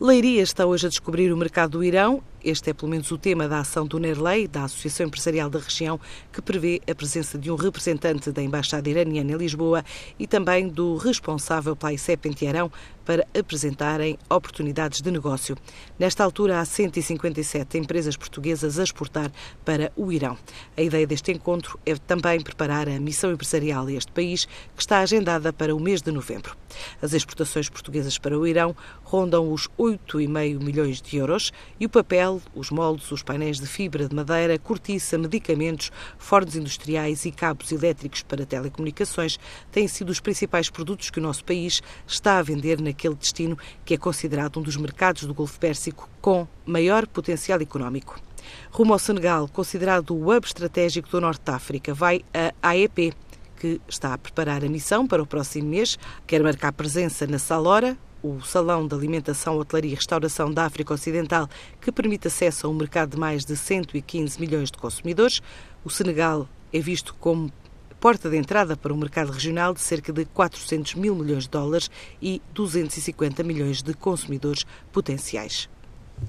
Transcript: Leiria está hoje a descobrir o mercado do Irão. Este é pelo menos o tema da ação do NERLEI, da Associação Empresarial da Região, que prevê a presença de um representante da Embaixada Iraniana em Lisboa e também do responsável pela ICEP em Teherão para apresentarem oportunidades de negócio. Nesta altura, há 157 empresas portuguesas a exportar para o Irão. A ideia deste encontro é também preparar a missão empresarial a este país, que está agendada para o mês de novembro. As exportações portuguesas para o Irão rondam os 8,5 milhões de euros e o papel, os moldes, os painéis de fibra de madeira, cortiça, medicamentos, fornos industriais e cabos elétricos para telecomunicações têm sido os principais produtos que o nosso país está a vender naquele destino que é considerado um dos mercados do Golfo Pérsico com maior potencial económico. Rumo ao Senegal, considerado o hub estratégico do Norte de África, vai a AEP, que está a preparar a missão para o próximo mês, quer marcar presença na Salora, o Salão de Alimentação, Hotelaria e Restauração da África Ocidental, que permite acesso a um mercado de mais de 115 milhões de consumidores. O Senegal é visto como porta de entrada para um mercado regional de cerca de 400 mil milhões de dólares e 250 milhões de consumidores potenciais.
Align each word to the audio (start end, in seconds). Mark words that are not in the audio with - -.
Leiria 0.00 0.42
está 0.42 0.64
hoje 0.64 0.86
a 0.86 0.88
descobrir 0.88 1.32
o 1.32 1.36
mercado 1.36 1.72
do 1.72 1.82
Irão. 1.82 2.22
Este 2.44 2.70
é 2.70 2.72
pelo 2.72 2.88
menos 2.88 3.10
o 3.10 3.18
tema 3.18 3.48
da 3.48 3.58
ação 3.58 3.84
do 3.84 3.98
NERLEI, 3.98 4.46
da 4.46 4.62
Associação 4.62 5.06
Empresarial 5.06 5.50
da 5.50 5.58
Região, 5.58 5.98
que 6.32 6.40
prevê 6.40 6.80
a 6.88 6.94
presença 6.94 7.36
de 7.36 7.50
um 7.50 7.56
representante 7.56 8.30
da 8.30 8.40
Embaixada 8.40 8.88
Iraniana 8.88 9.32
em 9.32 9.36
Lisboa 9.36 9.84
e 10.16 10.24
também 10.24 10.68
do 10.68 10.96
responsável 10.96 11.74
pela 11.74 11.92
ICEP 11.92 12.28
em 12.28 12.32
Teherão 12.32 12.70
para 13.08 13.26
apresentarem 13.34 14.18
oportunidades 14.28 15.00
de 15.00 15.10
negócio. 15.10 15.56
Nesta 15.98 16.22
altura, 16.22 16.60
há 16.60 16.64
157 16.66 17.78
empresas 17.78 18.18
portuguesas 18.18 18.78
a 18.78 18.82
exportar 18.82 19.32
para 19.64 19.90
o 19.96 20.12
Irão. 20.12 20.36
A 20.76 20.82
ideia 20.82 21.06
deste 21.06 21.32
encontro 21.32 21.80
é 21.86 21.94
também 21.96 22.38
preparar 22.38 22.86
a 22.86 23.00
missão 23.00 23.32
empresarial 23.32 23.86
a 23.86 23.92
este 23.94 24.12
país, 24.12 24.44
que 24.44 24.82
está 24.82 24.98
agendada 24.98 25.54
para 25.54 25.74
o 25.74 25.80
mês 25.80 26.02
de 26.02 26.12
novembro. 26.12 26.54
As 27.00 27.14
exportações 27.14 27.70
portuguesas 27.70 28.18
para 28.18 28.38
o 28.38 28.46
Irão 28.46 28.76
rondam 29.02 29.50
os 29.50 29.68
8,5 29.78 30.62
milhões 30.62 31.00
de 31.00 31.16
euros 31.16 31.50
e 31.80 31.86
o 31.86 31.88
papel, 31.88 32.42
os 32.54 32.68
moldes, 32.70 33.10
os 33.10 33.22
painéis 33.22 33.58
de 33.58 33.66
fibra 33.66 34.06
de 34.06 34.14
madeira, 34.14 34.58
cortiça, 34.58 35.16
medicamentos, 35.16 35.90
fornos 36.18 36.54
industriais 36.54 37.24
e 37.24 37.32
cabos 37.32 37.72
elétricos 37.72 38.22
para 38.22 38.44
telecomunicações 38.44 39.38
têm 39.72 39.88
sido 39.88 40.10
os 40.10 40.20
principais 40.20 40.68
produtos 40.68 41.08
que 41.08 41.18
o 41.18 41.22
nosso 41.22 41.42
país 41.42 41.82
está 42.06 42.36
a 42.36 42.42
vender 42.42 42.82
naquele 42.98 43.14
destino 43.14 43.56
que 43.84 43.94
é 43.94 43.96
considerado 43.96 44.58
um 44.58 44.62
dos 44.62 44.76
mercados 44.76 45.22
do 45.22 45.32
Golfo 45.32 45.58
Pérsico 45.60 46.10
com 46.20 46.48
maior 46.66 47.06
potencial 47.06 47.60
económico. 47.60 48.20
Rumo 48.72 48.92
ao 48.92 48.98
Senegal, 48.98 49.46
considerado 49.48 50.10
o 50.10 50.30
hub 50.30 50.44
estratégico 50.44 51.08
do 51.08 51.20
Norte 51.20 51.42
de 51.44 51.52
África, 51.52 51.94
vai 51.94 52.24
a 52.34 52.70
AEP, 52.70 53.14
que 53.56 53.80
está 53.88 54.14
a 54.14 54.18
preparar 54.18 54.64
a 54.64 54.68
missão 54.68 55.06
para 55.06 55.22
o 55.22 55.26
próximo 55.26 55.68
mês, 55.68 55.96
quer 56.26 56.42
marcar 56.42 56.72
presença 56.72 57.26
na 57.26 57.38
Salora, 57.38 57.96
o 58.20 58.40
Salão 58.40 58.86
de 58.86 58.94
Alimentação, 58.94 59.56
Hotelaria 59.58 59.92
e 59.92 59.94
Restauração 59.94 60.52
da 60.52 60.64
África 60.64 60.92
Ocidental, 60.92 61.48
que 61.80 61.92
permite 61.92 62.26
acesso 62.26 62.66
a 62.66 62.70
um 62.70 62.74
mercado 62.74 63.10
de 63.10 63.16
mais 63.16 63.44
de 63.44 63.56
115 63.56 64.40
milhões 64.40 64.72
de 64.72 64.78
consumidores. 64.78 65.40
O 65.84 65.90
Senegal 65.90 66.48
é 66.72 66.80
visto 66.80 67.14
como 67.20 67.52
porta 68.00 68.30
de 68.30 68.36
entrada 68.36 68.76
para 68.76 68.92
um 68.92 68.96
mercado 68.96 69.32
regional 69.32 69.74
de 69.74 69.80
cerca 69.80 70.12
de 70.12 70.24
400 70.24 70.94
mil 70.94 71.14
milhões 71.14 71.44
de 71.44 71.50
dólares 71.50 71.90
e 72.22 72.40
250 72.54 73.42
milhões 73.42 73.82
de 73.82 73.94
consumidores 73.94 74.64
potenciais. 74.92 75.68